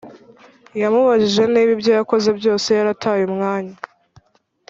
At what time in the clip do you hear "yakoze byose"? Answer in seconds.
1.99-2.67